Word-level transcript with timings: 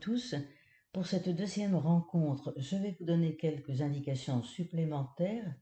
tous. 0.00 0.34
Pour 0.92 1.06
cette 1.06 1.28
deuxième 1.28 1.76
rencontre, 1.76 2.52
je 2.56 2.76
vais 2.76 2.96
vous 2.98 3.04
donner 3.04 3.36
quelques 3.36 3.80
indications 3.80 4.42
supplémentaires 4.42 5.54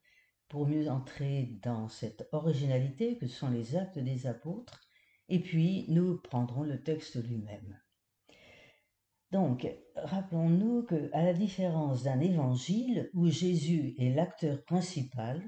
pour 0.49 0.67
mieux 0.67 0.89
entrer 0.89 1.59
dans 1.63 1.89
cette 1.89 2.27
originalité 2.33 3.19
que 3.19 3.27
sont 3.27 3.51
les 3.51 3.77
actes 3.77 3.99
des 3.99 4.27
apôtres, 4.27 4.81
et 5.29 5.41
puis 5.41 5.85
nous 5.89 6.19
prendrons 6.23 6.63
le 6.63 6.83
texte 6.83 7.23
lui-même. 7.23 7.79
Donc, 9.31 9.69
rappelons-nous 9.95 10.85
que, 10.85 11.11
à 11.13 11.23
la 11.23 11.35
différence 11.35 12.05
d'un 12.05 12.21
évangile 12.21 13.11
où 13.13 13.29
Jésus 13.29 13.95
est 13.99 14.15
l'acteur 14.15 14.65
principal, 14.65 15.43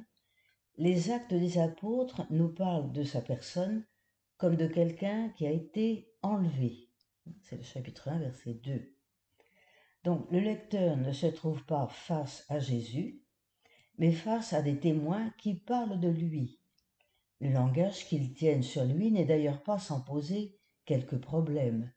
les 0.76 1.10
actes 1.10 1.32
des 1.32 1.56
apôtres 1.56 2.26
nous 2.30 2.52
parlent 2.52 2.92
de 2.92 3.04
sa 3.04 3.22
personne 3.22 3.86
comme 4.36 4.56
de 4.56 4.66
quelqu'un 4.66 5.30
qui 5.30 5.46
a 5.46 5.50
été 5.50 6.12
enlevé. 6.20 6.89
C'est 7.42 7.56
le 7.56 7.62
chapitre 7.62 8.08
1, 8.08 8.18
verset 8.18 8.54
2. 8.54 8.94
Donc, 10.04 10.30
le 10.30 10.40
lecteur 10.40 10.96
ne 10.96 11.12
se 11.12 11.26
trouve 11.26 11.64
pas 11.64 11.86
face 11.88 12.44
à 12.48 12.58
Jésus, 12.58 13.22
mais 13.98 14.12
face 14.12 14.52
à 14.52 14.62
des 14.62 14.78
témoins 14.78 15.30
qui 15.38 15.54
parlent 15.54 16.00
de 16.00 16.08
lui. 16.08 16.60
Le 17.40 17.50
langage 17.50 18.06
qu'ils 18.06 18.32
tiennent 18.32 18.62
sur 18.62 18.84
lui 18.84 19.10
n'est 19.10 19.24
d'ailleurs 19.24 19.62
pas 19.62 19.78
sans 19.78 20.00
poser 20.00 20.58
quelques 20.84 21.20
problèmes 21.20 21.92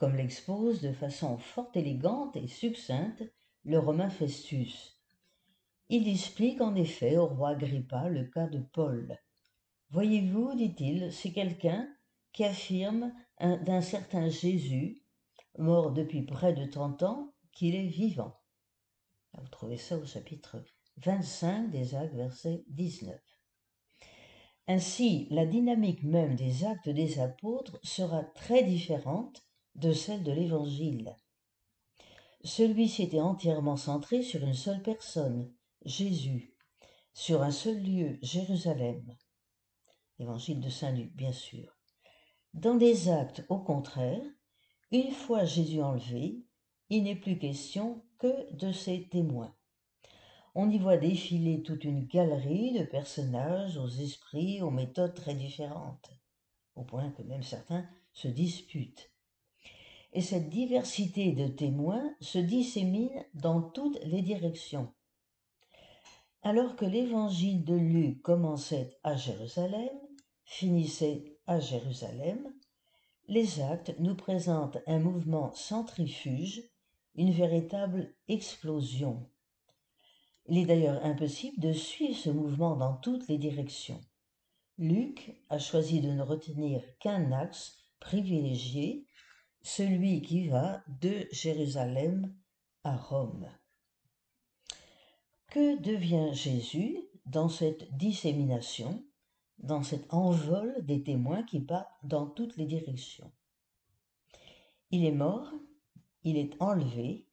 comme 0.00 0.16
l'expose 0.16 0.80
de 0.80 0.92
façon 0.92 1.36
fort 1.36 1.70
élégante 1.74 2.34
et 2.34 2.48
succincte 2.48 3.22
le 3.64 3.78
Romain 3.78 4.08
Festus. 4.08 4.98
Il 5.90 6.08
explique 6.08 6.62
en 6.62 6.74
effet 6.74 7.18
au 7.18 7.26
roi 7.26 7.50
Agrippa 7.50 8.08
le 8.08 8.24
cas 8.24 8.46
de 8.46 8.60
Paul. 8.60 9.18
Voyez-vous, 9.90 10.54
dit-il, 10.54 11.12
c'est 11.12 11.32
quelqu'un 11.32 11.86
qui 12.32 12.44
affirme 12.44 13.12
d'un 13.40 13.80
certain 13.80 14.28
Jésus, 14.28 15.02
mort 15.58 15.92
depuis 15.92 16.22
près 16.22 16.52
de 16.52 16.66
trente 16.66 17.02
ans, 17.02 17.34
qu'il 17.52 17.74
est 17.74 17.88
vivant. 17.88 18.40
Vous 19.34 19.48
trouvez 19.48 19.76
ça 19.76 19.96
au 19.96 20.04
chapitre 20.04 20.62
25 20.98 21.70
des 21.70 21.94
actes, 21.94 22.14
verset 22.14 22.64
19. 22.68 23.18
Ainsi, 24.68 25.26
la 25.30 25.46
dynamique 25.46 26.02
même 26.02 26.36
des 26.36 26.64
actes 26.64 26.88
des 26.88 27.18
apôtres 27.18 27.80
sera 27.82 28.22
très 28.22 28.62
différente 28.62 29.42
de 29.74 29.92
celle 29.92 30.22
de 30.22 30.32
l'Évangile. 30.32 31.16
Celui-ci 32.44 33.02
était 33.02 33.20
entièrement 33.20 33.76
centré 33.76 34.22
sur 34.22 34.42
une 34.42 34.54
seule 34.54 34.82
personne, 34.82 35.52
Jésus, 35.84 36.54
sur 37.12 37.42
un 37.42 37.50
seul 37.50 37.82
lieu, 37.82 38.18
Jérusalem. 38.22 39.16
Évangile 40.18 40.60
de 40.60 40.68
Saint 40.68 40.92
Luc, 40.92 41.12
bien 41.14 41.32
sûr. 41.32 41.79
Dans 42.54 42.74
des 42.74 43.08
actes, 43.08 43.44
au 43.48 43.58
contraire, 43.58 44.22
une 44.90 45.12
fois 45.12 45.44
Jésus 45.44 45.80
enlevé, 45.82 46.44
il 46.88 47.04
n'est 47.04 47.16
plus 47.16 47.38
question 47.38 48.02
que 48.18 48.52
de 48.54 48.72
ses 48.72 49.08
témoins. 49.08 49.54
On 50.54 50.68
y 50.68 50.78
voit 50.78 50.96
défiler 50.96 51.62
toute 51.62 51.84
une 51.84 52.06
galerie 52.06 52.78
de 52.78 52.84
personnages 52.84 53.76
aux 53.76 53.88
esprits, 53.88 54.62
aux 54.62 54.70
méthodes 54.70 55.14
très 55.14 55.34
différentes, 55.34 56.10
au 56.74 56.82
point 56.82 57.10
que 57.12 57.22
même 57.22 57.44
certains 57.44 57.86
se 58.12 58.28
disputent 58.28 59.10
et 60.12 60.20
cette 60.20 60.48
diversité 60.48 61.32
de 61.32 61.46
témoins 61.46 62.14
se 62.20 62.38
dissémine 62.38 63.24
dans 63.34 63.62
toutes 63.62 64.02
les 64.04 64.22
directions. 64.22 64.92
Alors 66.42 66.74
que 66.76 66.84
l'évangile 66.84 67.64
de 67.64 67.74
Luc 67.74 68.22
commençait 68.22 68.98
à 69.02 69.14
Jérusalem, 69.14 69.90
finissait 70.44 71.29
à 71.46 71.60
Jérusalem, 71.60 72.52
les 73.28 73.60
actes 73.60 73.94
nous 73.98 74.14
présentent 74.14 74.78
un 74.86 74.98
mouvement 74.98 75.52
centrifuge, 75.54 76.62
une 77.14 77.32
véritable 77.32 78.14
explosion. 78.28 79.28
Il 80.46 80.58
est 80.58 80.66
d'ailleurs 80.66 81.04
impossible 81.04 81.60
de 81.60 81.72
suivre 81.72 82.18
ce 82.18 82.30
mouvement 82.30 82.76
dans 82.76 82.96
toutes 82.96 83.28
les 83.28 83.38
directions. 83.38 84.00
Luc 84.78 85.36
a 85.48 85.58
choisi 85.58 86.00
de 86.00 86.10
ne 86.10 86.22
retenir 86.22 86.82
qu'un 86.98 87.32
axe 87.32 87.76
privilégié 88.00 89.06
celui 89.62 90.22
qui 90.22 90.48
va 90.48 90.82
de 91.00 91.26
Jérusalem 91.30 92.34
à 92.82 92.96
Rome. 92.96 93.48
Que 95.48 95.80
devient 95.80 96.32
Jésus 96.32 96.98
dans 97.26 97.48
cette 97.48 97.94
dissémination, 97.96 99.04
dans 99.60 99.82
cet 99.82 100.12
envol 100.12 100.74
des 100.82 101.02
témoins 101.02 101.42
qui 101.42 101.60
partent 101.60 102.04
dans 102.04 102.26
toutes 102.26 102.56
les 102.56 102.66
directions 102.66 103.32
Il 104.90 105.04
est 105.04 105.12
mort, 105.12 105.52
il 106.24 106.36
est 106.36 106.60
enlevé, 106.60 107.26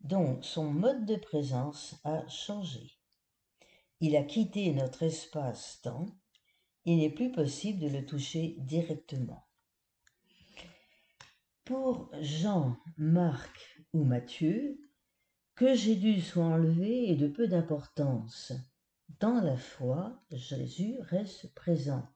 dont 0.00 0.40
son 0.42 0.70
mode 0.70 1.06
de 1.06 1.16
présence 1.16 2.00
a 2.04 2.26
changé. 2.28 2.98
Il 4.00 4.16
a 4.16 4.22
quitté 4.22 4.72
notre 4.72 5.02
espace-temps, 5.02 6.06
il 6.84 6.98
n'est 6.98 7.10
plus 7.10 7.32
possible 7.32 7.80
de 7.80 7.88
le 7.88 8.04
toucher 8.04 8.56
directement. 8.58 9.46
Pour 11.64 12.10
Jean, 12.20 12.76
Marc 12.98 13.82
ou 13.94 14.04
Matthieu, 14.04 14.78
que 15.54 15.74
Jésus 15.74 16.20
soit 16.20 16.44
enlevé 16.44 17.10
est 17.10 17.16
de 17.16 17.28
peu 17.28 17.48
d'importance. 17.48 18.52
Dans 19.20 19.40
la 19.40 19.56
foi, 19.56 20.22
Jésus 20.30 20.96
reste 21.00 21.54
présent. 21.54 22.06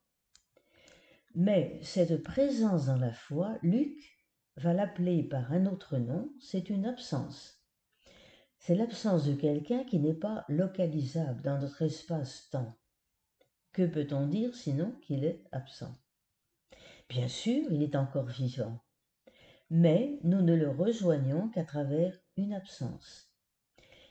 Mais 1.35 1.79
cette 1.83 2.23
présence 2.23 2.87
dans 2.87 2.97
la 2.97 3.13
foi, 3.13 3.59
Luc 3.63 4.19
va 4.57 4.73
l'appeler 4.73 5.23
par 5.23 5.53
un 5.53 5.67
autre 5.67 5.99
nom, 5.99 6.33
c'est 6.41 6.71
une 6.71 6.87
absence. 6.87 7.63
C'est 8.59 8.75
l'absence 8.75 9.25
de 9.25 9.35
quelqu'un 9.35 9.85
qui 9.85 10.01
n'est 10.01 10.15
pas 10.15 10.45
localisable 10.49 11.43
dans 11.43 11.59
notre 11.59 11.83
espace-temps. 11.83 12.77
Que 13.73 13.87
peut-on 13.87 14.27
dire 14.27 14.55
sinon 14.55 14.93
qu'il 15.03 15.25
est 15.25 15.45
absent? 15.53 15.95
Bien 17.09 17.29
sûr, 17.29 17.71
il 17.71 17.83
est 17.83 17.95
encore 17.95 18.27
vivant 18.27 18.81
mais 19.71 20.19
nous 20.23 20.41
ne 20.41 20.55
le 20.55 20.71
rejoignons 20.71 21.49
qu'à 21.49 21.65
travers 21.65 22.19
une 22.37 22.55
absence. 22.55 23.28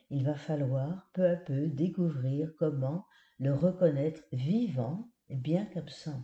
Il 0.09 0.23
va 0.23 0.35
falloir 0.35 1.09
peu 1.13 1.27
à 1.27 1.35
peu 1.35 1.67
découvrir 1.67 2.53
comment 2.57 3.05
le 3.39 3.53
reconnaître 3.53 4.23
vivant 4.31 5.09
bien 5.29 5.65
qu'absent. 5.65 6.23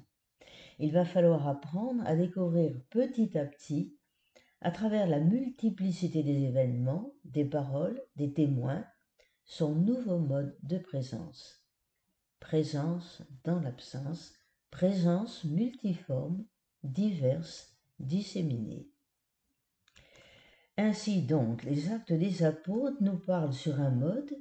Il 0.79 0.91
va 0.91 1.05
falloir 1.05 1.47
apprendre 1.47 2.01
à 2.05 2.15
découvrir 2.15 2.73
petit 2.89 3.37
à 3.37 3.45
petit, 3.45 3.97
à 4.61 4.71
travers 4.71 5.07
la 5.07 5.19
multiplicité 5.19 6.23
des 6.23 6.45
événements, 6.45 7.13
des 7.25 7.45
paroles, 7.45 8.01
des 8.15 8.33
témoins, 8.33 8.85
son 9.43 9.75
nouveau 9.75 10.19
mode 10.19 10.55
de 10.63 10.77
présence. 10.77 11.65
Présence 12.39 13.21
dans 13.43 13.59
l'absence, 13.59 14.33
présence 14.71 15.43
multiforme, 15.43 16.45
diverse, 16.83 17.77
disséminée. 17.99 18.92
Ainsi 20.77 21.21
donc, 21.21 21.63
les 21.63 21.91
actes 21.91 22.13
des 22.13 22.43
apôtres 22.43 23.01
nous 23.01 23.19
parlent 23.19 23.53
sur 23.53 23.79
un 23.79 23.91
mode 23.91 24.35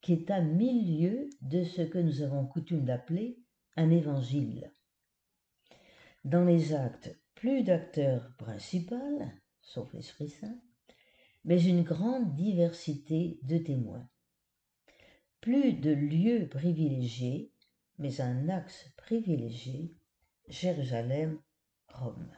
qui 0.00 0.14
est 0.14 0.30
à 0.30 0.40
milieu 0.40 1.28
de 1.42 1.62
ce 1.64 1.82
que 1.82 1.98
nous 1.98 2.22
avons 2.22 2.46
coutume 2.46 2.84
d'appeler 2.84 3.38
un 3.76 3.90
évangile. 3.90 4.72
Dans 6.24 6.44
les 6.44 6.74
actes, 6.74 7.16
plus 7.36 7.62
d'acteurs 7.62 8.34
principaux, 8.36 9.20
sauf 9.60 9.92
l'Esprit 9.92 10.30
Saint, 10.30 10.60
mais 11.44 11.62
une 11.62 11.82
grande 11.82 12.34
diversité 12.34 13.38
de 13.42 13.58
témoins. 13.58 14.08
Plus 15.40 15.74
de 15.74 15.92
lieux 15.92 16.48
privilégiés, 16.48 17.52
mais 17.98 18.20
un 18.20 18.48
axe 18.48 18.90
privilégié, 18.96 19.94
Jérusalem, 20.48 21.38
Rome. 21.88 22.32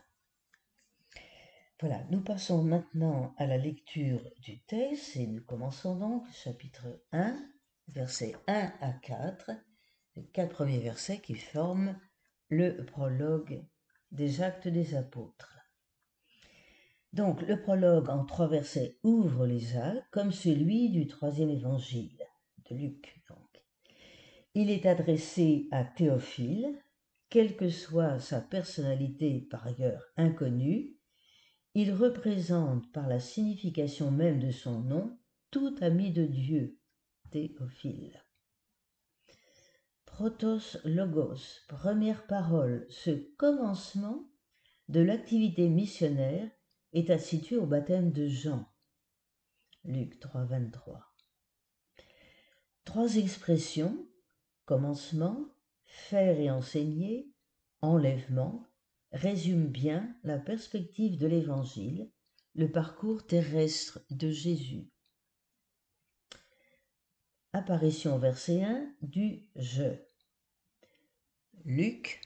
Voilà, 1.80 2.02
nous 2.10 2.20
passons 2.20 2.64
maintenant 2.64 3.34
à 3.38 3.46
la 3.46 3.56
lecture 3.56 4.20
du 4.40 4.60
texte 4.62 5.14
et 5.16 5.28
nous 5.28 5.44
commençons 5.44 5.94
donc 5.94 6.26
le 6.26 6.32
chapitre 6.32 7.04
1, 7.12 7.36
versets 7.86 8.34
1 8.48 8.72
à 8.80 8.92
4, 8.92 9.52
les 10.16 10.26
quatre 10.26 10.54
premiers 10.54 10.80
versets 10.80 11.20
qui 11.20 11.36
forment 11.36 11.96
le 12.48 12.84
prologue 12.84 13.64
des 14.10 14.42
actes 14.42 14.66
des 14.66 14.96
apôtres. 14.96 15.56
Donc 17.12 17.42
le 17.42 17.62
prologue 17.62 18.08
en 18.10 18.24
trois 18.24 18.48
versets 18.48 18.98
ouvre 19.04 19.46
les 19.46 19.76
actes 19.76 20.02
comme 20.10 20.32
celui 20.32 20.90
du 20.90 21.06
troisième 21.06 21.50
évangile 21.50 22.18
de 22.68 22.74
Luc. 22.74 23.22
Il 24.54 24.70
est 24.70 24.86
adressé 24.86 25.68
à 25.70 25.84
Théophile, 25.84 26.76
quelle 27.28 27.54
que 27.54 27.68
soit 27.68 28.18
sa 28.18 28.40
personnalité 28.40 29.46
par 29.48 29.64
ailleurs 29.64 30.02
inconnue, 30.16 30.97
il 31.80 31.94
représente 31.94 32.90
par 32.90 33.06
la 33.06 33.20
signification 33.20 34.10
même 34.10 34.40
de 34.40 34.50
son 34.50 34.80
nom 34.80 35.16
tout 35.52 35.76
ami 35.80 36.10
de 36.10 36.24
Dieu, 36.24 36.76
Théophile. 37.30 38.20
Protos 40.04 40.78
Logos, 40.84 41.38
première 41.68 42.26
parole, 42.26 42.84
ce 42.90 43.12
commencement 43.36 44.28
de 44.88 44.98
l'activité 44.98 45.68
missionnaire 45.68 46.50
est 46.94 47.10
institué 47.10 47.56
au 47.56 47.66
baptême 47.66 48.10
de 48.10 48.26
Jean. 48.26 48.66
Luc 49.84 50.18
3, 50.18 50.46
23. 50.46 51.14
Trois 52.84 53.14
expressions, 53.18 54.04
commencement, 54.64 55.46
faire 55.84 56.40
et 56.40 56.50
enseigner, 56.50 57.30
enlèvement, 57.82 58.67
résument 59.12 59.68
bien 59.68 60.16
la 60.24 60.38
perspective 60.38 61.18
de 61.18 61.26
l'Évangile, 61.26 62.10
le 62.54 62.70
parcours 62.70 63.26
terrestre 63.26 64.00
de 64.10 64.30
Jésus. 64.30 64.90
Apparition 67.52 68.18
verset 68.18 68.62
1 68.62 68.94
du 69.02 69.48
je. 69.56 69.94
Luc, 71.64 72.20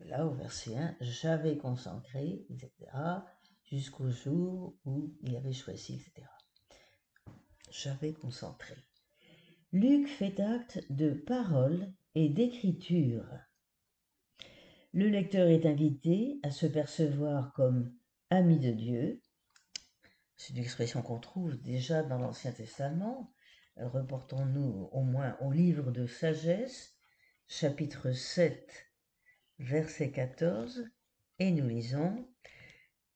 là 0.00 0.26
au 0.26 0.34
verset 0.34 0.76
1, 0.76 0.96
j'avais 1.00 1.56
consacré, 1.56 2.44
etc., 2.50 2.72
jusqu'au 3.64 4.10
jour 4.10 4.76
où 4.84 5.14
il 5.22 5.36
avait 5.36 5.52
choisi, 5.52 5.94
etc. 5.94 6.26
J'avais 7.70 8.12
concentré. 8.12 8.74
Luc 9.72 10.08
fait 10.08 10.38
acte 10.40 10.80
de 10.90 11.10
parole 11.12 11.92
et 12.14 12.28
d'écriture. 12.28 13.26
Le 14.96 15.08
lecteur 15.08 15.48
est 15.48 15.66
invité 15.66 16.38
à 16.44 16.52
se 16.52 16.66
percevoir 16.66 17.52
comme 17.54 17.92
ami 18.30 18.60
de 18.60 18.70
Dieu. 18.70 19.20
C'est 20.36 20.52
une 20.52 20.62
expression 20.62 21.02
qu'on 21.02 21.18
trouve 21.18 21.60
déjà 21.60 22.04
dans 22.04 22.18
l'Ancien 22.18 22.52
Testament. 22.52 23.34
Reportons-nous 23.76 24.88
au 24.92 25.02
moins 25.02 25.36
au 25.40 25.50
livre 25.50 25.90
de 25.90 26.06
sagesse, 26.06 26.96
chapitre 27.48 28.12
7, 28.12 28.88
verset 29.58 30.12
14, 30.12 30.88
et 31.40 31.50
nous 31.50 31.66
lisons 31.66 32.28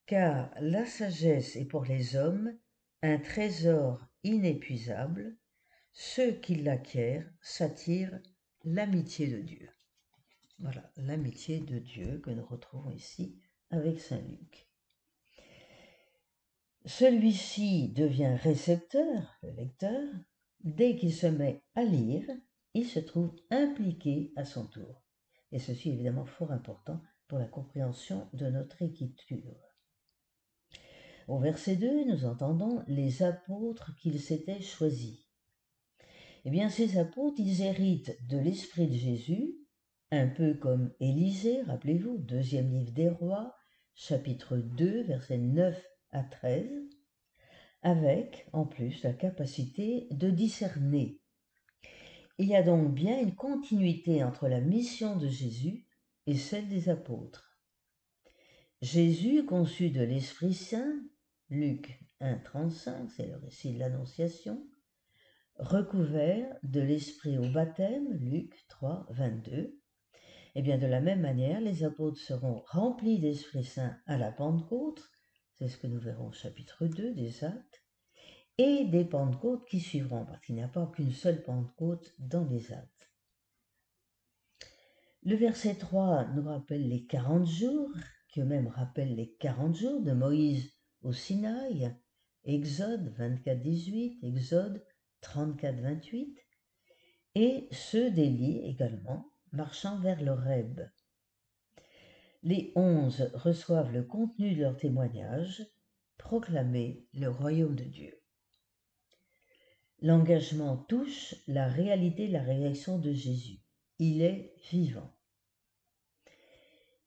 Car 0.06 0.50
la 0.58 0.84
sagesse 0.84 1.54
est 1.54 1.66
pour 1.66 1.84
les 1.84 2.16
hommes 2.16 2.58
un 3.02 3.18
trésor 3.18 4.04
inépuisable, 4.24 5.36
ceux 5.92 6.32
qui 6.32 6.56
l'acquièrent 6.56 7.30
s'attirent 7.40 8.18
l'amitié 8.64 9.28
de 9.28 9.38
Dieu. 9.38 9.70
Voilà, 10.60 10.90
l'amitié 10.96 11.60
de 11.60 11.78
Dieu 11.78 12.18
que 12.18 12.30
nous 12.30 12.44
retrouvons 12.44 12.90
ici 12.90 13.38
avec 13.70 14.00
Saint 14.00 14.20
Luc. 14.20 14.68
Celui-ci 16.84 17.90
devient 17.90 18.34
récepteur, 18.42 19.38
le 19.42 19.50
lecteur, 19.50 20.08
dès 20.64 20.96
qu'il 20.96 21.14
se 21.14 21.26
met 21.26 21.62
à 21.74 21.84
lire, 21.84 22.26
il 22.74 22.86
se 22.86 22.98
trouve 22.98 23.36
impliqué 23.50 24.32
à 24.36 24.44
son 24.44 24.66
tour. 24.66 25.02
Et 25.52 25.58
ceci 25.58 25.90
est 25.90 25.94
évidemment 25.94 26.26
fort 26.26 26.50
important 26.50 27.00
pour 27.28 27.38
la 27.38 27.46
compréhension 27.46 28.28
de 28.32 28.46
notre 28.46 28.82
écriture. 28.82 29.76
Au 31.28 31.38
verset 31.38 31.76
2, 31.76 32.04
nous 32.06 32.24
entendons 32.24 32.82
les 32.88 33.22
apôtres 33.22 33.94
qu'ils 33.96 34.20
s'étaient 34.20 34.62
choisis. 34.62 35.18
Eh 36.44 36.50
bien, 36.50 36.70
ces 36.70 36.98
apôtres, 36.98 37.38
ils 37.38 37.62
héritent 37.62 38.16
de 38.26 38.38
l'Esprit 38.38 38.88
de 38.88 38.94
Jésus, 38.94 39.54
un 40.10 40.28
peu 40.28 40.54
comme 40.54 40.92
Élisée, 41.00 41.62
rappelez-vous, 41.62 42.18
deuxième 42.18 42.70
livre 42.70 42.92
des 42.92 43.10
rois, 43.10 43.54
chapitre 43.94 44.56
2, 44.56 45.02
versets 45.02 45.36
9 45.36 45.78
à 46.10 46.22
13, 46.22 46.66
avec, 47.82 48.48
en 48.52 48.64
plus, 48.64 49.02
la 49.02 49.12
capacité 49.12 50.08
de 50.10 50.30
discerner. 50.30 51.20
Il 52.38 52.48
y 52.48 52.56
a 52.56 52.62
donc 52.62 52.94
bien 52.94 53.20
une 53.20 53.34
continuité 53.34 54.24
entre 54.24 54.48
la 54.48 54.60
mission 54.60 55.16
de 55.16 55.28
Jésus 55.28 55.86
et 56.26 56.36
celle 56.36 56.68
des 56.68 56.88
apôtres. 56.88 57.58
Jésus, 58.80 59.44
conçu 59.44 59.90
de 59.90 60.02
l'Esprit 60.02 60.54
Saint, 60.54 61.02
Luc 61.50 62.00
1, 62.20 62.38
35, 62.38 63.10
c'est 63.10 63.26
le 63.26 63.36
récit 63.36 63.74
de 63.74 63.80
l'Annonciation, 63.80 64.64
recouvert 65.56 66.56
de 66.62 66.80
l'Esprit 66.80 67.36
au 67.38 67.50
baptême, 67.50 68.12
Luc 68.12 68.64
3, 68.68 69.06
22. 69.10 69.78
Eh 70.58 70.62
bien 70.62 70.76
de 70.76 70.88
la 70.88 71.00
même 71.00 71.20
manière, 71.20 71.60
les 71.60 71.84
apôtres 71.84 72.18
seront 72.18 72.64
remplis 72.66 73.20
d'Esprit 73.20 73.62
Saint 73.62 73.96
à 74.06 74.18
la 74.18 74.32
Pentecôte, 74.32 75.08
c'est 75.54 75.68
ce 75.68 75.76
que 75.76 75.86
nous 75.86 76.00
verrons 76.00 76.30
au 76.30 76.32
chapitre 76.32 76.88
2 76.88 77.14
des 77.14 77.44
Actes, 77.44 77.84
et 78.58 78.84
des 78.86 79.04
Pentecôtes 79.04 79.64
qui 79.68 79.78
suivront, 79.78 80.26
parce 80.26 80.40
qu'il 80.40 80.56
n'y 80.56 80.64
a 80.64 80.66
pas 80.66 80.88
qu'une 80.88 81.12
seule 81.12 81.44
Pentecôte 81.44 82.12
dans 82.18 82.44
les 82.46 82.72
Actes. 82.72 83.12
Le 85.22 85.36
verset 85.36 85.76
3 85.76 86.26
nous 86.34 86.42
rappelle 86.42 86.88
les 86.88 87.06
40 87.06 87.46
jours, 87.46 87.92
qui 88.28 88.40
eux-mêmes 88.40 88.66
rappellent 88.66 89.14
les 89.14 89.36
40 89.38 89.76
jours 89.76 90.02
de 90.02 90.10
Moïse 90.10 90.72
au 91.02 91.12
Sinaï, 91.12 91.94
Exode 92.42 93.14
24, 93.16 93.62
18, 93.62 94.24
Exode 94.24 94.84
34-28, 95.22 96.34
et 97.36 97.68
ceux 97.70 98.10
d'Élie 98.10 98.68
également, 98.68 99.30
marchant 99.52 99.98
vers 100.00 100.22
l'Horeb. 100.22 100.80
Les 102.42 102.72
onze 102.76 103.30
reçoivent 103.34 103.92
le 103.92 104.04
contenu 104.04 104.54
de 104.54 104.62
leur 104.62 104.76
témoignage, 104.76 105.66
proclamer 106.16 107.06
le 107.14 107.28
royaume 107.28 107.74
de 107.74 107.84
Dieu. 107.84 108.20
L'engagement 110.00 110.76
touche 110.76 111.34
la 111.48 111.66
réalité 111.66 112.28
de 112.28 112.32
la 112.32 112.42
réaction 112.42 112.98
de 112.98 113.12
Jésus. 113.12 113.60
Il 113.98 114.22
est 114.22 114.54
vivant. 114.70 115.12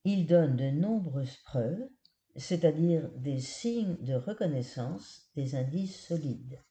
Il 0.03 0.25
donne 0.25 0.57
de 0.57 0.71
nombreuses 0.71 1.37
preuves, 1.37 1.87
c'est-à-dire 2.35 3.09
des 3.11 3.39
signes 3.39 3.97
de 4.01 4.15
reconnaissance, 4.15 5.29
des 5.35 5.55
indices 5.55 6.05
solides. 6.05 6.61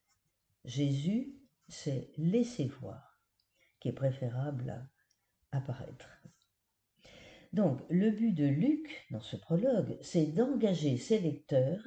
Jésus 0.65 1.35
s'est 1.69 2.11
laissé 2.19 2.67
voir, 2.67 3.23
qui 3.79 3.89
est 3.89 3.93
préférable 3.93 4.71
à 4.71 5.00
apparaître. 5.53 6.09
Donc, 7.53 7.81
le 7.91 8.11
but 8.11 8.33
de 8.33 8.47
Luc, 8.47 9.07
dans 9.11 9.21
ce 9.21 9.37
prologue, 9.37 9.99
c'est 10.03 10.27
d'engager 10.27 10.97
ses 10.97 11.19
lecteurs 11.19 11.85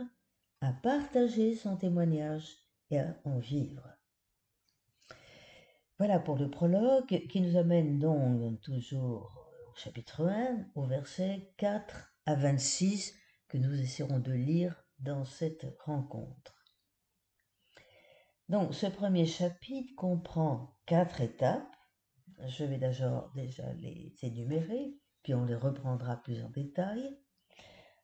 à 0.61 0.73
partager 0.73 1.55
son 1.55 1.77
témoignage 1.77 2.57
et 2.89 2.99
à 2.99 3.17
en 3.23 3.39
vivre. 3.39 3.87
Voilà 5.99 6.19
pour 6.19 6.37
le 6.37 6.49
prologue 6.49 7.27
qui 7.29 7.41
nous 7.41 7.55
amène 7.55 7.99
donc 7.99 8.59
toujours 8.61 9.47
au 9.69 9.75
chapitre 9.75 10.27
1, 10.27 10.65
au 10.75 10.83
verset 10.85 11.53
4 11.57 12.13
à 12.25 12.35
26 12.35 13.15
que 13.47 13.57
nous 13.57 13.79
essaierons 13.79 14.19
de 14.19 14.33
lire 14.33 14.83
dans 14.99 15.23
cette 15.23 15.65
rencontre. 15.85 16.65
Donc, 18.49 18.73
ce 18.73 18.87
premier 18.87 19.25
chapitre 19.25 19.93
comprend 19.95 20.77
quatre 20.85 21.21
étapes. 21.21 21.75
Je 22.45 22.65
vais 22.65 22.77
d'abord 22.77 23.31
déjà 23.35 23.71
les 23.73 24.13
énumérer, 24.21 24.93
puis 25.21 25.33
on 25.33 25.45
les 25.45 25.55
reprendra 25.55 26.17
plus 26.17 26.43
en 26.43 26.49
détail. 26.49 27.17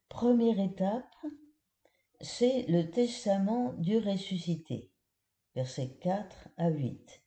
Première 0.08 0.60
étape, 0.60 1.16
c'est 2.22 2.66
le 2.68 2.90
testament 2.90 3.74
du 3.74 3.98
ressuscité, 3.98 4.92
versets 5.56 5.98
4 6.02 6.50
à 6.58 6.70
8. 6.70 7.24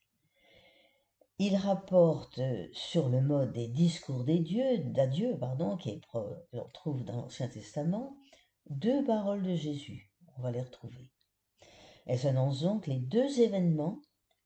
Il 1.38 1.56
rapporte 1.56 2.40
sur 2.72 3.08
le 3.08 3.20
mode 3.20 3.52
des 3.52 3.68
discours 3.68 4.24
des 4.24 4.38
dieux, 4.38 4.78
d'adieu, 4.78 5.36
pardon, 5.38 5.76
qui 5.76 6.00
qu'on 6.02 6.68
trouve 6.72 7.04
dans 7.04 7.22
l'Ancien 7.22 7.48
Testament, 7.48 8.16
deux 8.70 9.04
paroles 9.04 9.42
de 9.42 9.54
Jésus. 9.54 10.12
On 10.36 10.42
va 10.42 10.50
les 10.50 10.60
retrouver. 10.60 11.10
Elles 12.06 12.26
annoncent 12.26 12.64
donc 12.64 12.86
les 12.86 12.98
deux 12.98 13.40
événements 13.40 14.00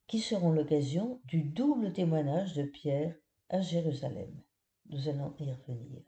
qui 0.07 0.19
seront 0.19 0.51
l'occasion 0.51 1.21
du 1.25 1.43
double 1.43 1.91
témoignage 1.91 2.53
de 2.53 2.63
Pierre 2.63 3.15
à 3.49 3.61
Jérusalem. 3.61 4.41
Nous 4.89 5.09
allons 5.09 5.35
y 5.39 5.51
revenir. 5.51 6.01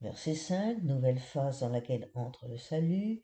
Verset 0.00 0.34
5, 0.34 0.82
nouvelle 0.82 1.18
phase 1.18 1.60
dans 1.60 1.68
laquelle 1.68 2.10
entre 2.14 2.48
le 2.48 2.58
salut. 2.58 3.22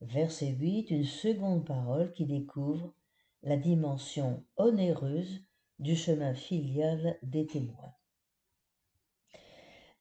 Verset 0.00 0.48
8, 0.48 0.90
une 0.90 1.04
seconde 1.04 1.66
parole 1.66 2.12
qui 2.12 2.24
découvre 2.24 2.94
la 3.42 3.56
dimension 3.56 4.44
onéreuse 4.56 5.44
du 5.78 5.96
chemin 5.96 6.34
filial 6.34 7.18
des 7.22 7.46
témoins. 7.46 7.94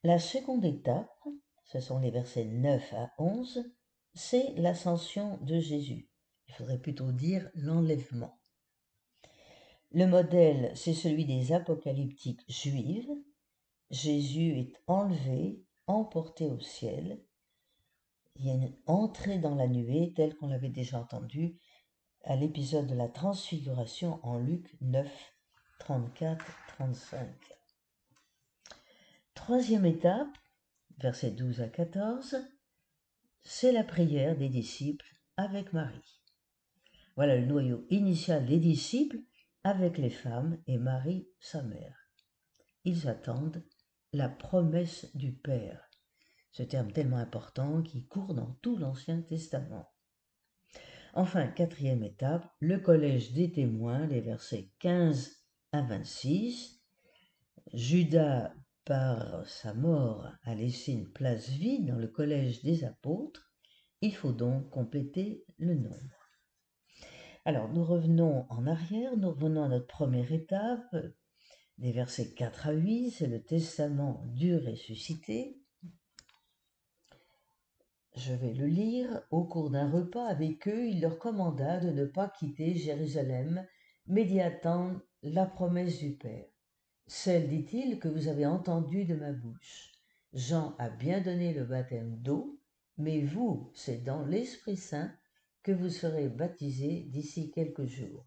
La 0.04 0.20
seconde 0.20 0.66
étape, 0.66 1.10
ce 1.66 1.80
sont 1.80 2.00
les 2.00 2.12
versets 2.12 2.46
9 2.46 2.94
à 2.94 3.12
11, 3.18 3.72
c'est 4.14 4.54
l'ascension 4.56 5.38
de 5.42 5.60
Jésus. 5.60 6.10
Il 6.54 6.58
faudrait 6.58 6.78
plutôt 6.78 7.12
dire 7.12 7.50
l'enlèvement. 7.56 8.40
Le 9.92 10.06
modèle, 10.06 10.72
c'est 10.76 10.94
celui 10.94 11.26
des 11.26 11.52
apocalyptiques 11.52 12.46
juives. 12.48 13.10
Jésus 13.90 14.60
est 14.60 14.74
enlevé, 14.86 15.64
emporté 15.88 16.46
au 16.46 16.60
ciel. 16.60 17.26
Il 18.36 18.46
y 18.46 18.52
a 18.52 18.54
une 18.54 18.76
entrée 18.86 19.40
dans 19.40 19.56
la 19.56 19.68
nuée 19.68 20.14
telle 20.16 20.36
qu'on 20.36 20.48
l'avait 20.48 20.70
déjà 20.70 21.00
entendu 21.00 21.58
à 22.24 22.36
l'épisode 22.36 22.86
de 22.86 22.96
la 22.96 23.10
transfiguration 23.10 24.20
en 24.22 24.38
Luc 24.38 24.78
9, 24.82 25.10
34, 25.80 26.46
35. 26.78 27.30
Troisième 29.34 29.88
étape, 29.88 30.38
versets 31.00 31.32
12 31.32 31.62
à 31.62 31.68
14, 31.68 32.38
c'est 33.42 33.72
la 33.72 33.84
prière 33.84 34.38
des 34.38 34.50
disciples 34.50 35.18
avec 35.36 35.74
Marie. 35.74 36.23
Voilà 37.16 37.36
le 37.36 37.46
noyau 37.46 37.86
initial 37.90 38.46
des 38.46 38.60
disciples 38.60 39.20
avec 39.64 39.98
les 39.98 40.10
femmes 40.10 40.58
et 40.68 40.78
Marie, 40.78 41.28
sa 41.40 41.62
mère. 41.62 41.96
Ils 42.86 43.08
attendent 43.08 43.64
la 44.12 44.30
promesse 44.30 45.16
du 45.16 45.32
Père, 45.32 45.90
ce 46.52 46.64
terme 46.64 46.92
tellement 46.92 47.18
important 47.18 47.82
qui 47.82 48.06
court 48.08 48.34
dans 48.34 48.58
tout 48.62 48.78
l'Ancien 48.78 49.22
Testament. 49.22 49.90
Enfin, 51.14 51.48
quatrième 51.48 52.04
étape, 52.04 52.50
le 52.60 52.80
collège 52.80 53.34
des 53.34 53.52
témoins, 53.52 54.08
les 54.08 54.22
versets 54.22 54.72
15 54.80 55.44
à 55.72 55.84
26. 55.84 56.82
Judas, 57.74 58.54
par 58.86 59.48
sa 59.48 59.74
mort, 59.74 60.28
a 60.44 60.56
laissé 60.56 60.92
une 60.92 61.12
place 61.12 61.48
vide 61.50 61.86
dans 61.88 62.00
le 62.00 62.08
collège 62.08 62.64
des 62.64 62.84
apôtres. 62.84 63.54
Il 64.02 64.16
faut 64.16 64.34
donc 64.34 64.70
compléter 64.72 65.46
le 65.60 65.76
nombre. 65.76 66.23
Alors, 67.46 67.68
nous 67.70 67.84
revenons 67.84 68.46
en 68.50 68.66
arrière, 68.68 69.18
nous 69.18 69.30
revenons 69.30 69.64
à 69.64 69.68
notre 69.68 69.88
première 69.88 70.32
étape, 70.32 70.96
des 71.78 71.92
versets 71.92 72.34
4 72.34 72.68
à 72.68 72.72
8, 72.72 73.12
c'est 73.12 73.28
le 73.28 73.44
testament 73.44 74.24
du 74.28 74.56
ressuscité. 74.56 75.60
Je 78.16 78.34
vais 78.34 78.54
le 78.54 78.68
lire. 78.68 79.24
Au 79.30 79.44
cours 79.44 79.72
d'un 79.72 79.90
repas 79.90 80.26
avec 80.26 80.70
eux, 80.70 80.88
il 80.88 81.02
leur 81.02 81.20
commanda 81.20 81.80
de 81.80 81.90
ne 81.90 82.06
pas 82.06 82.30
quitter 82.30 82.76
Jérusalem, 82.76 83.66
mais 84.08 84.24
d'y 84.24 84.40
attendre 84.40 85.02
la 85.22 85.46
promesse 85.46 85.98
du 85.98 86.14
Père. 86.14 86.46
Celle, 87.08 87.50
dit-il, 87.50 88.00
que 88.00 88.08
vous 88.08 88.30
avez 88.30 88.46
entendue 88.46 89.04
de 89.04 89.16
ma 89.16 89.34
bouche. 89.34 89.92
Jean 90.32 90.76
a 90.80 90.90
bien 90.90 91.20
donné 91.20 91.54
le 91.54 91.66
baptême 91.66 92.16
d'eau, 92.22 92.58
mais 92.98 93.22
vous, 93.22 93.70
c'est 93.74 94.02
dans 94.02 94.24
l'Esprit 94.26 94.78
Saint 94.78 95.12
que 95.64 95.72
vous 95.72 95.90
serez 95.90 96.28
baptisés 96.28 97.06
d'ici 97.08 97.52
quelques 97.52 97.86
jours. 97.86 98.26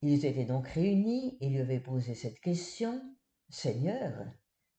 Ils 0.00 0.24
étaient 0.24 0.46
donc 0.46 0.66
réunis 0.66 1.36
et 1.40 1.48
lui 1.48 1.60
avaient 1.60 1.78
posé 1.78 2.14
cette 2.14 2.40
question. 2.40 3.00
Seigneur, 3.50 4.26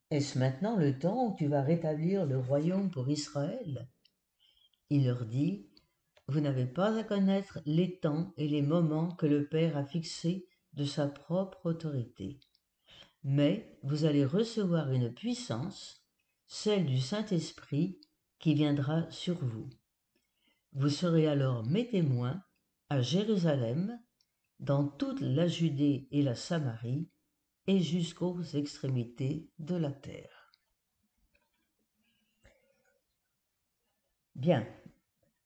est-ce 0.10 0.38
maintenant 0.38 0.76
le 0.76 1.00
temps 1.00 1.28
où 1.28 1.36
tu 1.36 1.48
vas 1.48 1.62
rétablir 1.62 2.26
le 2.26 2.38
royaume 2.38 2.92
pour 2.92 3.10
Israël? 3.10 3.88
Il 4.90 5.06
leur 5.06 5.26
dit, 5.26 5.70
Vous 6.28 6.42
n'avez 6.42 6.66
pas 6.66 6.98
à 6.98 7.04
connaître 7.04 7.60
les 7.66 8.00
temps 8.00 8.34
et 8.38 8.48
les 8.48 8.62
moments 8.62 9.12
que 9.12 9.26
le 9.26 9.48
Père 9.48 9.78
a 9.78 9.86
fixés 9.86 10.48
de 10.74 10.84
sa 10.84 11.08
propre 11.08 11.66
autorité. 11.66 12.40
Mais 13.24 13.78
vous 13.84 14.06
allez 14.06 14.26
recevoir 14.26 14.92
une 14.92 15.14
puissance, 15.14 16.06
celle 16.48 16.86
du 16.86 17.00
Saint-Esprit, 17.00 18.00
qui 18.44 18.56
viendra 18.56 19.10
sur 19.10 19.36
vous. 19.36 19.70
Vous 20.74 20.90
serez 20.90 21.28
alors 21.28 21.66
mes 21.66 21.88
témoins 21.88 22.44
à 22.90 23.00
Jérusalem, 23.00 23.98
dans 24.60 24.86
toute 24.86 25.22
la 25.22 25.48
Judée 25.48 26.10
et 26.12 26.22
la 26.22 26.36
Samarie, 26.36 27.08
et 27.68 27.80
jusqu'aux 27.80 28.42
extrémités 28.42 29.50
de 29.60 29.78
la 29.78 29.94
terre. 29.94 30.52
Bien. 34.36 34.68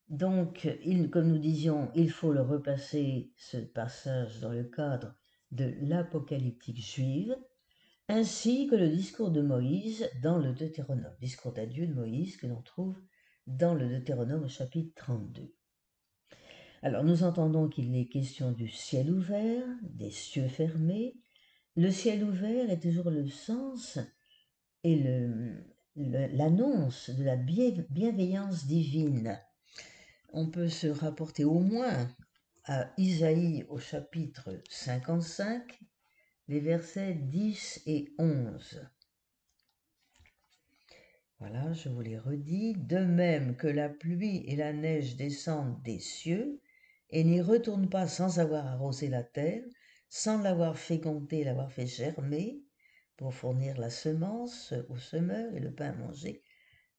Donc, 0.10 0.68
comme 1.12 1.28
nous 1.28 1.38
disions, 1.38 1.92
il 1.94 2.10
faut 2.10 2.34
le 2.34 2.42
repasser, 2.42 3.32
ce 3.38 3.58
passage, 3.58 4.40
dans 4.40 4.54
le 4.54 4.64
cadre 4.64 5.14
de 5.52 5.72
l'apocalyptique 5.82 6.82
juive, 6.82 7.38
ainsi 8.10 8.68
que 8.68 8.76
le 8.76 8.90
discours 8.90 9.32
de 9.32 9.42
Moïse 9.42 10.10
dans 10.22 10.38
le 10.38 10.54
Deutéronome, 10.54 11.16
discours 11.20 11.52
d'adieu 11.52 11.88
de 11.88 11.94
Moïse 11.94 12.38
que 12.38 12.48
l'on 12.48 12.62
trouve 12.62 12.98
dans 13.48 13.74
le 13.74 13.90
Deutéronome 13.90 14.46
au 14.46 14.48
chapitre 14.48 14.94
32. 14.96 15.54
Alors 16.84 17.04
nous 17.04 17.24
entendons 17.24 17.68
qu'il 17.68 17.96
est 17.98 18.08
question 18.08 18.52
du 18.52 18.70
ciel 18.70 19.12
ouvert, 19.12 19.66
des 19.82 20.12
cieux 20.12 20.48
fermés. 20.48 21.16
Le 21.76 21.92
ciel 21.92 22.24
ouvert 22.24 22.70
est 22.70 22.80
toujours 22.80 23.10
le 23.10 23.28
sens 23.28 24.00
et 24.84 25.28
l'annonce 25.96 27.10
de 27.10 27.24
la 27.24 27.36
bienveillance 27.36 28.68
divine. 28.68 29.38
On 30.32 30.50
peut 30.50 30.70
se 30.70 30.88
rapporter 30.88 31.44
au 31.44 31.60
moins 31.60 32.08
à 32.66 32.90
Isaïe 32.98 33.66
au 33.70 33.80
chapitre 33.80 34.62
55 34.70 35.80
les 36.48 36.60
versets 36.60 37.14
10 37.14 37.82
et 37.86 38.14
11. 38.18 38.90
Voilà, 41.40 41.74
je 41.74 41.90
vous 41.90 42.02
les 42.02 42.18
redis. 42.18 42.74
De 42.76 43.00
même 43.00 43.56
que 43.58 43.68
la 43.68 43.90
pluie 43.90 44.44
et 44.48 44.56
la 44.56 44.74
neige 44.74 45.18
descendent 45.18 45.82
des 45.84 46.00
cieux 46.00 46.62
et 47.10 47.24
n'y 47.24 47.42
retournent 47.42 47.90
pas 47.90 48.08
sans 48.08 48.40
avoir 48.40 48.66
arrosé 48.66 49.08
la 49.08 49.24
terre, 49.24 49.64
sans 50.10 50.42
l'avoir 50.42 50.78
fécondée, 50.78 51.44
l'avoir 51.44 51.72
fait 51.72 51.86
germer, 51.86 52.64
pour 53.18 53.34
fournir 53.34 53.78
la 53.78 53.90
semence 53.90 54.74
au 54.90 54.98
semeur 54.98 55.54
et 55.56 55.60
le 55.60 55.74
pain 55.74 55.90
à 55.90 55.96
manger, 55.96 56.44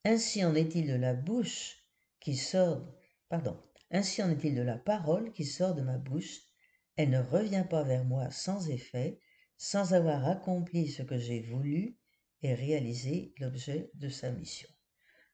ainsi 0.05 0.45
en 0.45 0.55
est-il 0.55 0.89
de 0.89 0.97
la 0.97 1.15
bouche 1.15 1.77
qui 2.21 2.37
sort, 2.37 2.85
pardon, 3.29 3.57
ainsi 3.91 4.23
en 4.23 4.31
est-il 4.31 4.55
de 4.55 4.63
la 4.63 4.77
parole 4.77 5.33
qui 5.33 5.45
sort 5.45 5.75
de 5.75 5.83
ma 5.83 5.97
bouche, 5.97 6.41
elle 6.97 7.11
ne 7.11 7.21
revient 7.21 7.65
pas 7.69 7.85
vers 7.85 8.05
moi 8.05 8.31
sans 8.31 8.69
effet, 8.69 9.21
sans 9.59 9.93
avoir 9.93 10.27
accompli 10.27 10.89
ce 10.89 11.03
que 11.03 11.19
j'ai 11.19 11.41
voulu 11.41 11.99
et 12.43 12.55
réalisé 12.55 13.35
l'objet 13.39 13.91
de 13.95 14.09
sa 14.09 14.31
mission. 14.31 14.69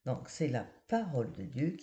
Donc 0.07 0.29
c'est 0.29 0.49
la 0.49 0.65
parole 0.89 1.33
de 1.33 1.45
Dieu 1.45 1.77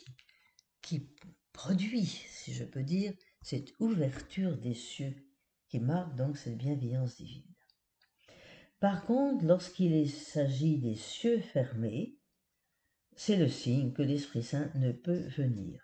qui, 0.82 1.16
produit, 1.54 2.06
si 2.06 2.54
je 2.54 2.64
peux 2.64 2.84
dire, 2.84 3.14
cette 3.44 3.72
ouverture 3.80 4.58
des 4.58 4.74
cieux 4.74 5.16
qui 5.68 5.80
marque 5.80 6.16
donc 6.16 6.38
cette 6.38 6.58
bienveillance 6.58 7.18
divine. 7.18 7.54
Par 8.80 9.06
contre, 9.06 9.46
lorsqu'il 9.46 10.10
s'agit 10.10 10.80
des 10.80 10.96
cieux 10.96 11.40
fermés, 11.40 12.18
c'est 13.16 13.38
le 13.38 13.50
signe 13.50 13.94
que 13.94 14.02
l'Esprit 14.02 14.44
Saint 14.44 14.72
ne 14.76 14.92
peut 14.92 15.28
venir. 15.28 15.80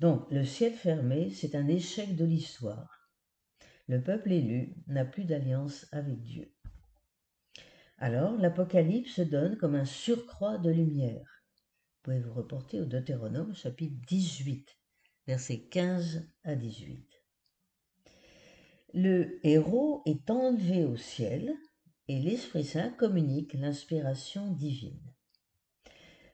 Donc 0.00 0.30
le 0.30 0.44
ciel 0.44 0.74
fermé, 0.74 1.30
c'est 1.30 1.54
un 1.54 1.68
échec 1.68 2.14
de 2.14 2.24
l'histoire 2.26 3.03
le 3.86 4.02
peuple 4.02 4.32
élu 4.32 4.74
n'a 4.86 5.04
plus 5.04 5.24
d'alliance 5.24 5.86
avec 5.92 6.20
Dieu. 6.22 6.52
Alors 7.98 8.36
l'Apocalypse 8.36 9.20
donne 9.20 9.56
comme 9.56 9.74
un 9.74 9.84
surcroît 9.84 10.58
de 10.58 10.70
lumière. 10.70 11.44
Vous 11.96 12.02
pouvez 12.02 12.20
vous 12.20 12.34
reporter 12.34 12.80
au 12.80 12.84
Deutéronome 12.84 13.54
chapitre 13.54 13.96
18, 14.08 14.68
versets 15.26 15.60
15 15.68 16.28
à 16.44 16.54
18. 16.54 17.08
Le 18.94 19.40
héros 19.46 20.02
est 20.06 20.30
enlevé 20.30 20.84
au 20.84 20.96
ciel 20.96 21.54
et 22.08 22.20
l'Esprit 22.20 22.64
Saint 22.64 22.90
communique 22.90 23.54
l'inspiration 23.54 24.50
divine. 24.50 25.00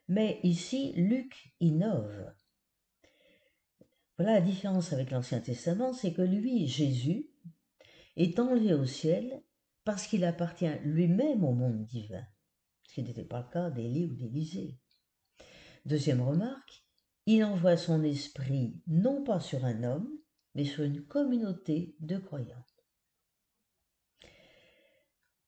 Mais 0.09 0.41
ici, 0.43 0.93
Luc 0.97 1.55
innove. 1.61 2.35
Voilà 4.19 4.35
la 4.35 4.41
différence 4.41 4.93
avec 4.93 5.13
l'Ancien 5.13 5.41
Testament, 5.41 5.93
c'est 5.93 6.13
que 6.13 6.21
lui, 6.21 6.67
Jésus, 6.67 7.31
est 8.17 8.39
enlevé 8.39 8.75
au 8.75 8.85
ciel 8.85 9.43
parce 9.85 10.07
qu'il 10.07 10.25
appartient 10.25 10.79
lui-même 10.85 11.45
au 11.45 11.53
monde 11.53 11.85
divin, 11.85 12.25
ce 12.87 12.95
qui 12.95 13.03
n'était 13.03 13.25
pas 13.25 13.41
le 13.41 13.53
cas 13.53 13.71
d'Élie 13.71 14.07
ou 14.07 14.15
d'Élisée. 14.15 14.79
Deuxième 15.87 16.21
remarque, 16.21 16.85
il 17.27 17.45
envoie 17.45 17.77
son 17.77 18.03
esprit 18.03 18.81
non 18.87 19.23
pas 19.25 19.41
sur 19.41 19.65
un 19.65 19.85
homme, 19.85 20.11
mais 20.55 20.65
sur 20.65 20.85
une 20.85 21.05
communauté 21.05 21.95
de 22.01 22.19
croyants. 22.19 22.65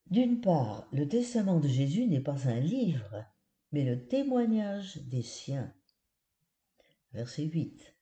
D'une 0.06 0.40
part, 0.40 0.86
le 0.92 1.08
testament 1.08 1.58
de 1.58 1.68
Jésus 1.68 2.06
n'est 2.06 2.20
pas 2.20 2.48
un 2.48 2.60
livre, 2.60 3.24
mais 3.72 3.84
le 3.84 4.06
témoignage 4.06 4.98
des 5.08 5.22
siens. 5.22 5.74
Verset 7.12 7.44
8. 7.44 7.96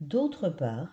D'autre 0.00 0.48
part, 0.48 0.92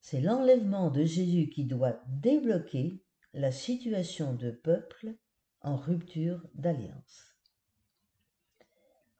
c'est 0.00 0.20
l'enlèvement 0.20 0.90
de 0.90 1.04
Jésus 1.04 1.48
qui 1.50 1.64
doit 1.64 2.00
débloquer 2.08 3.02
la 3.32 3.52
situation 3.52 4.34
de 4.34 4.50
peuple 4.50 5.14
en 5.60 5.76
rupture 5.76 6.42
d'alliance. 6.54 7.36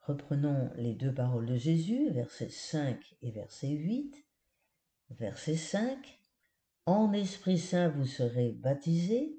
Reprenons 0.01 0.71
les 0.75 0.95
deux 0.95 1.13
paroles 1.13 1.45
de 1.45 1.55
Jésus, 1.55 2.09
versets 2.09 2.49
5 2.49 3.15
et 3.21 3.31
verset 3.31 3.69
8. 3.69 4.25
Verset 5.11 5.55
5. 5.55 6.19
En 6.87 7.13
Esprit 7.13 7.59
Saint 7.59 7.89
vous 7.89 8.07
serez 8.07 8.53
baptisés. 8.53 9.37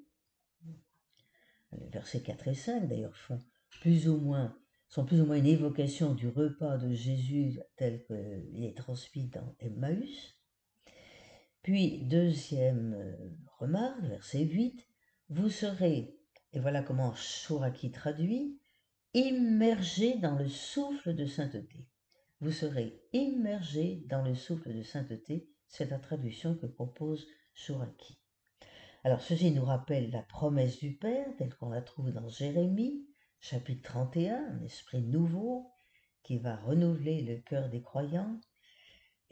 Les 1.72 1.88
versets 1.88 2.22
4 2.22 2.48
et 2.48 2.54
5 2.54 2.88
d'ailleurs 2.88 3.16
font 3.16 3.38
plus 3.80 4.08
ou 4.08 4.18
moins 4.18 4.56
sont 4.92 5.06
plus 5.06 5.22
ou 5.22 5.24
moins 5.24 5.38
une 5.38 5.46
évocation 5.46 6.14
du 6.14 6.28
repas 6.28 6.76
de 6.76 6.92
Jésus 6.92 7.58
tel 7.76 8.04
qu'il 8.04 8.62
est 8.62 8.76
transmis 8.76 9.26
dans 9.28 9.56
Emmaüs. 9.58 10.36
Puis, 11.62 12.04
deuxième 12.06 12.94
euh, 12.94 13.16
remarque, 13.58 14.02
verset 14.02 14.44
8, 14.44 14.84
vous 15.28 15.48
serez, 15.48 16.18
et 16.52 16.58
voilà 16.58 16.82
comment 16.82 17.14
Chouraki 17.14 17.92
traduit, 17.92 18.58
immergé 19.14 20.18
dans 20.18 20.36
le 20.36 20.48
souffle 20.48 21.14
de 21.14 21.24
sainteté. 21.24 21.86
Vous 22.40 22.50
serez 22.50 23.00
immergé 23.12 24.02
dans 24.08 24.22
le 24.22 24.34
souffle 24.34 24.74
de 24.74 24.82
sainteté, 24.82 25.48
c'est 25.68 25.88
la 25.88 26.00
traduction 26.00 26.56
que 26.56 26.66
propose 26.66 27.28
Chouraki. 27.54 28.18
Alors 29.04 29.20
ceci 29.20 29.52
nous 29.52 29.64
rappelle 29.64 30.10
la 30.10 30.22
promesse 30.22 30.80
du 30.80 30.96
Père 30.96 31.28
telle 31.38 31.54
qu'on 31.54 31.70
la 31.70 31.82
trouve 31.82 32.10
dans 32.10 32.28
Jérémie, 32.28 33.06
chapitre 33.38 33.82
31, 33.82 34.58
un 34.58 34.62
esprit 34.62 35.02
nouveau 35.02 35.70
qui 36.24 36.38
va 36.38 36.56
renouveler 36.56 37.22
le 37.22 37.38
cœur 37.38 37.68
des 37.68 37.82
croyants, 37.82 38.40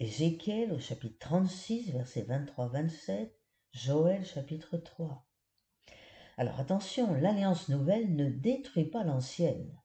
Ézéchiel 0.01 0.73
au 0.73 0.79
chapitre 0.79 1.19
36, 1.19 1.93
versets 1.93 2.23
23-27, 2.23 3.33
Joël 3.73 4.25
chapitre 4.25 4.79
3. 4.79 5.29
Alors 6.39 6.59
attention, 6.59 7.13
l'alliance 7.13 7.69
nouvelle 7.69 8.17
ne 8.17 8.31
détruit 8.31 8.87
pas 8.87 9.05
l'ancienne. 9.05 9.79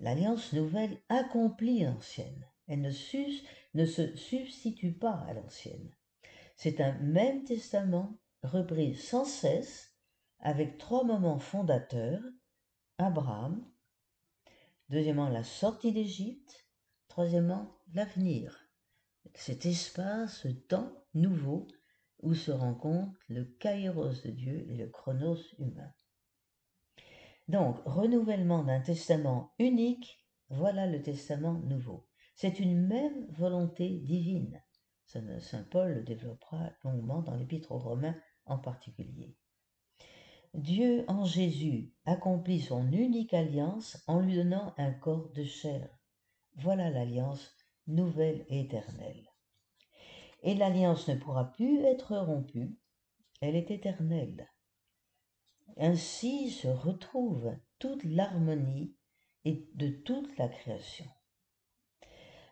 L'alliance 0.00 0.54
nouvelle 0.54 0.98
accomplit 1.10 1.84
l'ancienne. 1.84 2.48
Elle 2.68 2.80
ne, 2.80 2.90
ne, 3.74 3.84
se 3.84 4.16
substitue 4.16 4.94
pas 4.94 5.22
à 5.28 5.34
l'ancienne. 5.34 5.94
C'est 6.56 6.80
un 6.80 6.94
même 7.00 7.44
testament 7.44 8.16
repris 8.42 8.94
sans 8.94 9.26
cesse 9.26 9.94
avec 10.38 10.78
trois 10.78 11.04
moments 11.04 11.38
fondateurs 11.38 12.22
Abraham, 12.96 13.62
deuxièmement 14.88 15.28
la 15.28 15.44
sortie 15.44 15.92
d'Égypte, 15.92 16.63
troisièmement 17.14 17.70
l'avenir. 17.92 18.58
Cet 19.36 19.66
espace, 19.66 20.38
ce 20.38 20.48
temps 20.48 20.90
nouveau 21.14 21.68
où 22.22 22.34
se 22.34 22.50
rencontrent 22.50 23.16
le 23.28 23.44
kairos 23.44 24.24
de 24.24 24.30
Dieu 24.32 24.68
et 24.68 24.74
le 24.74 24.88
chronos 24.88 25.38
humain. 25.60 25.92
Donc, 27.46 27.76
renouvellement 27.84 28.64
d'un 28.64 28.80
testament 28.80 29.52
unique, 29.60 30.24
voilà 30.48 30.88
le 30.88 31.02
testament 31.02 31.60
nouveau. 31.60 32.04
C'est 32.34 32.58
une 32.58 32.84
même 32.84 33.26
volonté 33.30 34.00
divine. 34.00 34.60
Saint 35.06 35.62
Paul 35.70 35.94
le 35.94 36.02
développera 36.02 36.72
longuement 36.82 37.22
dans 37.22 37.36
l'épître 37.36 37.70
aux 37.70 37.78
Romains 37.78 38.20
en 38.44 38.58
particulier. 38.58 39.36
Dieu 40.52 41.04
en 41.06 41.24
Jésus 41.24 41.92
accomplit 42.06 42.60
son 42.60 42.90
unique 42.90 43.34
alliance 43.34 44.02
en 44.08 44.18
lui 44.18 44.34
donnant 44.34 44.74
un 44.78 44.90
corps 44.90 45.30
de 45.30 45.44
chair. 45.44 45.96
Voilà 46.56 46.90
l'alliance 46.90 47.54
nouvelle 47.86 48.44
et 48.48 48.60
éternelle 48.60 49.24
et 50.44 50.54
l'alliance 50.54 51.08
ne 51.08 51.14
pourra 51.14 51.50
plus 51.52 51.82
être 51.84 52.16
rompue, 52.16 52.78
elle 53.40 53.56
est 53.56 53.70
éternelle. 53.70 54.46
Ainsi 55.78 56.50
se 56.50 56.68
retrouve 56.68 57.56
toute 57.78 58.04
l'harmonie 58.04 58.94
et 59.46 59.66
de 59.74 59.88
toute 59.88 60.36
la 60.36 60.48
création. 60.48 61.06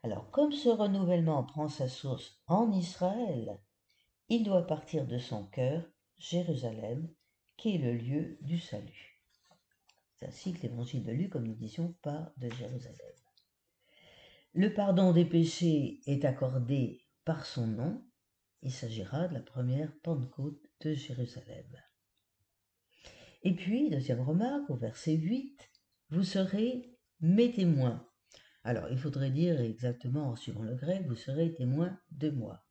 Alors 0.03 0.31
comme 0.31 0.53
ce 0.53 0.71
renouvellement 0.71 1.45
prend 1.45 1.69
sa 1.69 1.87
source 1.87 2.41
en 2.47 2.73
Israël, 2.73 3.61
il 4.31 4.43
doit 4.43 4.67
partir 4.67 5.07
de 5.07 5.19
son 5.19 5.45
cœur, 5.45 5.85
Jérusalem, 6.17 7.13
qui 7.59 7.75
est 7.75 7.79
le 7.79 7.93
lieu 7.93 8.39
du 8.41 8.59
salut. 8.59 9.21
C'est 10.17 10.27
ainsi 10.27 10.55
que 10.55 10.63
l'évangile 10.63 11.05
de 11.05 11.13
Luc, 11.13 11.31
comme 11.31 11.47
nous 11.47 11.55
disions, 11.55 11.95
part 12.01 12.33
de 12.39 12.49
Jérusalem. 12.49 13.22
Le 14.55 14.75
pardon 14.75 15.13
des 15.13 15.25
péchés 15.25 16.01
est 16.07 16.27
accordé 16.27 17.07
par 17.25 17.47
son 17.47 17.67
nom, 17.67 18.05
il 18.61 18.71
s'agira 18.71 19.27
de 19.27 19.33
la 19.33 19.41
première 19.41 19.91
Pentecôte 20.03 20.61
de 20.83 20.93
Jérusalem. 20.93 21.67
Et 23.45 23.55
puis, 23.55 23.89
deuxième 23.89 24.21
remarque, 24.21 24.69
au 24.69 24.77
verset 24.77 25.15
8, 25.15 25.59
vous 26.11 26.23
serez 26.23 26.95
mes 27.21 27.51
témoins. 27.51 28.07
Alors, 28.63 28.91
il 28.91 28.99
faudrait 28.99 29.31
dire 29.31 29.59
exactement, 29.59 30.29
en 30.29 30.37
suivant 30.37 30.65
le 30.65 30.75
grec, 30.75 31.07
vous 31.07 31.17
serez 31.17 31.55
témoins 31.55 31.99
de 32.11 32.29
moi. 32.29 32.63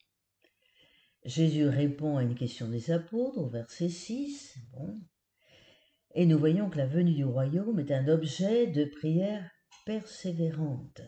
Jésus 1.26 1.68
répond 1.68 2.18
à 2.18 2.24
une 2.24 2.36
question 2.36 2.70
des 2.70 2.92
apôtres 2.92 3.40
au 3.40 3.50
verset 3.50 3.90
6. 3.90 4.56
Bon. 4.72 5.02
Et 6.14 6.28
nous 6.28 6.38
voyons 6.38 6.70
que 6.70 6.78
la 6.78 6.86
venue 6.86 7.16
du 7.16 7.26
royaume 7.26 7.80
est 7.80 7.92
un 7.92 8.08
objet 8.08 8.68
de 8.68 8.86
prière 8.86 9.50
persévérante 9.84 11.02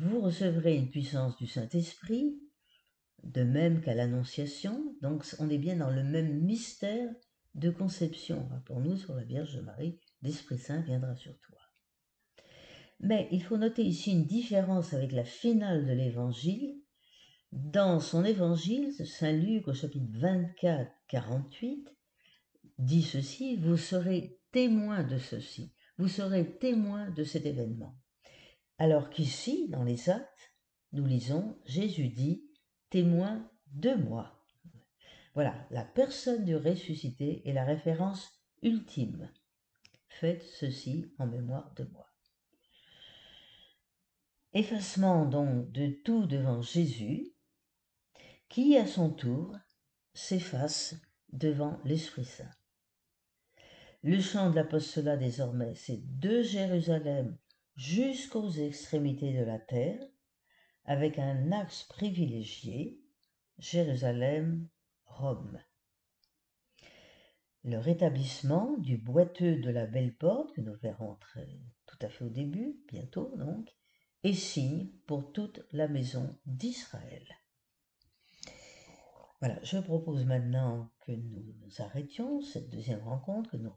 vous 0.00 0.20
recevrez 0.20 0.76
une 0.76 0.90
puissance 0.90 1.36
du 1.36 1.46
Saint-Esprit, 1.46 2.40
de 3.22 3.42
même 3.42 3.80
qu'à 3.80 3.94
l'Annonciation, 3.94 4.96
donc 5.00 5.24
on 5.38 5.48
est 5.48 5.58
bien 5.58 5.76
dans 5.76 5.90
le 5.90 6.02
même 6.02 6.40
mystère 6.42 7.10
de 7.54 7.70
conception. 7.70 8.48
Pour 8.66 8.80
nous, 8.80 8.96
sur 8.96 9.14
la 9.14 9.24
Vierge 9.24 9.56
Marie, 9.60 9.98
l'Esprit 10.22 10.58
Saint 10.58 10.80
viendra 10.80 11.14
sur 11.14 11.38
toi. 11.40 11.58
Mais 13.00 13.28
il 13.30 13.42
faut 13.42 13.56
noter 13.56 13.84
ici 13.84 14.12
une 14.12 14.26
différence 14.26 14.94
avec 14.94 15.12
la 15.12 15.24
finale 15.24 15.86
de 15.86 15.92
l'Évangile. 15.92 16.80
Dans 17.52 18.00
son 18.00 18.24
Évangile, 18.24 18.92
Saint 19.06 19.32
Luc 19.32 19.68
au 19.68 19.74
chapitre 19.74 20.10
24, 20.18 20.90
48, 21.08 21.88
dit 22.78 23.02
ceci, 23.02 23.56
vous 23.56 23.76
serez 23.76 24.40
témoin 24.50 25.04
de 25.04 25.18
ceci, 25.18 25.72
vous 25.98 26.08
serez 26.08 26.58
témoin 26.58 27.10
de 27.10 27.22
cet 27.22 27.46
événement. 27.46 27.96
Alors 28.84 29.08
qu'ici, 29.08 29.66
dans 29.70 29.82
les 29.82 30.10
actes, 30.10 30.52
nous 30.92 31.06
lisons 31.06 31.58
Jésus 31.64 32.08
dit 32.08 32.44
témoin 32.90 33.50
de 33.72 33.94
moi. 33.94 34.44
Voilà, 35.32 35.54
la 35.70 35.86
personne 35.86 36.44
du 36.44 36.54
ressuscité 36.54 37.40
est 37.48 37.54
la 37.54 37.64
référence 37.64 38.30
ultime. 38.60 39.32
Faites 40.08 40.42
ceci 40.42 41.10
en 41.18 41.26
mémoire 41.26 41.72
de 41.76 41.84
moi. 41.84 42.06
Effacement 44.52 45.24
donc 45.24 45.72
de 45.72 45.86
tout 46.04 46.26
devant 46.26 46.60
Jésus, 46.60 47.32
qui 48.50 48.76
à 48.76 48.86
son 48.86 49.08
tour 49.08 49.56
s'efface 50.12 50.94
devant 51.32 51.80
l'Esprit 51.86 52.26
Saint. 52.26 52.52
Le 54.02 54.20
chant 54.20 54.50
de 54.50 54.56
l'apostolat 54.56 55.16
désormais, 55.16 55.74
c'est 55.74 56.02
de 56.18 56.42
Jérusalem 56.42 57.38
jusqu'aux 57.76 58.50
extrémités 58.50 59.32
de 59.32 59.44
la 59.44 59.58
terre, 59.58 60.00
avec 60.84 61.18
un 61.18 61.52
axe 61.52 61.84
privilégié, 61.84 63.00
Jérusalem-Rome. 63.58 65.60
Le 67.62 67.78
rétablissement 67.78 68.76
du 68.76 68.98
boiteux 68.98 69.60
de 69.60 69.70
la 69.70 69.86
belle 69.86 70.14
porte, 70.14 70.54
que 70.54 70.60
nous 70.60 70.76
verrons 70.76 71.18
tout 71.86 71.98
à 72.02 72.08
fait 72.08 72.24
au 72.24 72.28
début, 72.28 72.76
bientôt 72.88 73.34
donc, 73.36 73.74
est 74.22 74.34
signe 74.34 74.90
pour 75.06 75.32
toute 75.32 75.64
la 75.72 75.88
maison 75.88 76.38
d'Israël. 76.44 77.26
Voilà, 79.40 79.62
je 79.62 79.78
propose 79.78 80.24
maintenant 80.24 80.90
que 81.00 81.12
nous, 81.12 81.54
arrêtions 81.78 82.40
cette 82.40 82.70
deuxième 82.70 83.02
rencontre 83.02 83.50
que 83.50 83.56
nous 83.56 83.72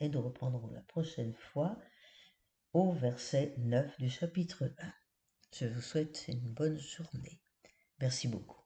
et 0.00 0.08
nous 0.08 0.22
reprendrons 0.22 0.68
la 0.68 0.82
prochaine 0.82 1.34
fois 1.34 1.76
au 2.72 2.92
verset 2.92 3.54
9 3.58 3.98
du 3.98 4.08
chapitre 4.08 4.72
1. 4.78 4.92
Je 5.58 5.66
vous 5.66 5.80
souhaite 5.80 6.26
une 6.28 6.52
bonne 6.52 6.78
journée. 6.78 7.40
Merci 8.00 8.28
beaucoup. 8.28 8.59